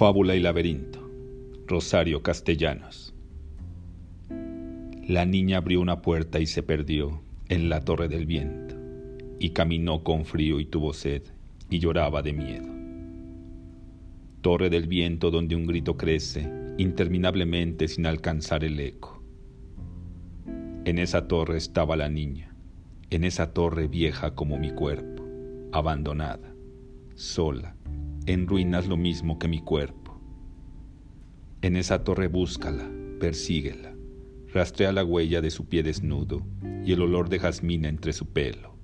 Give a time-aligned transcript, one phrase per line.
[0.00, 0.98] Fábula y laberinto.
[1.66, 3.14] Rosario Castellanos.
[5.06, 8.76] La niña abrió una puerta y se perdió en la torre del viento,
[9.38, 11.24] y caminó con frío y tuvo sed,
[11.68, 12.66] y lloraba de miedo.
[14.40, 19.22] Torre del viento donde un grito crece interminablemente sin alcanzar el eco.
[20.86, 22.54] En esa torre estaba la niña,
[23.10, 25.26] en esa torre vieja como mi cuerpo,
[25.72, 26.54] abandonada,
[27.16, 27.76] sola,
[28.26, 30.20] en ruinas lo mismo que mi cuerpo.
[31.62, 33.94] En esa torre búscala, persíguela,
[34.52, 36.42] rastrea la huella de su pie desnudo
[36.84, 38.74] y el olor de jazmín entre su pelo,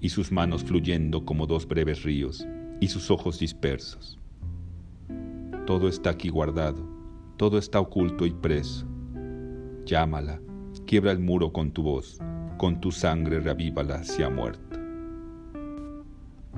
[0.00, 2.46] y sus manos fluyendo como dos breves ríos,
[2.80, 4.18] y sus ojos dispersos.
[5.66, 6.86] Todo está aquí guardado,
[7.36, 8.86] todo está oculto y preso.
[9.86, 10.40] Llámala,
[10.86, 12.18] quiebra el muro con tu voz,
[12.58, 14.65] con tu sangre reavívala si ha muerto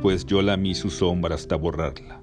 [0.01, 2.21] pues yo lamí su sombra hasta borrarla,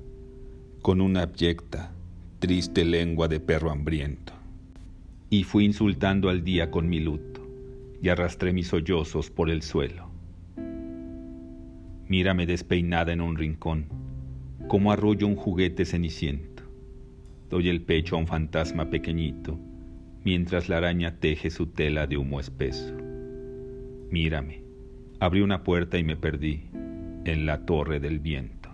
[0.82, 1.94] con una abyecta,
[2.40, 4.32] triste lengua de perro hambriento.
[5.30, 7.46] Y fui insultando al día con mi luto,
[8.02, 10.10] y arrastré mis sollozos por el suelo.
[12.08, 13.88] Mírame despeinada en un rincón,
[14.70, 16.64] como arrullo un juguete ceniciento.
[17.50, 19.60] Doy el pecho a un fantasma pequeñito,
[20.24, 22.96] mientras la araña teje su tela de humo espeso.
[24.10, 24.64] Mírame,
[25.20, 26.70] abrí una puerta y me perdí
[27.26, 28.65] en la torre del viento.